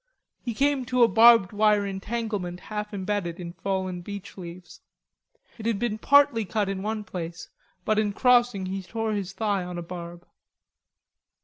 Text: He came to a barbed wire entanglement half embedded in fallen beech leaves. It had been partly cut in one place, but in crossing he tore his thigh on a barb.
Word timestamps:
He 0.43 0.55
came 0.55 0.83
to 0.85 1.03
a 1.03 1.07
barbed 1.07 1.51
wire 1.51 1.85
entanglement 1.85 2.59
half 2.61 2.91
embedded 2.91 3.39
in 3.39 3.53
fallen 3.53 4.01
beech 4.01 4.35
leaves. 4.35 4.81
It 5.59 5.67
had 5.67 5.77
been 5.77 5.99
partly 5.99 6.43
cut 6.43 6.69
in 6.69 6.81
one 6.81 7.03
place, 7.03 7.49
but 7.85 7.99
in 7.99 8.11
crossing 8.11 8.65
he 8.65 8.81
tore 8.81 9.11
his 9.13 9.33
thigh 9.33 9.63
on 9.63 9.77
a 9.77 9.83
barb. 9.83 10.27